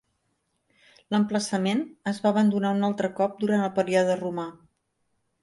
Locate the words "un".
2.79-2.89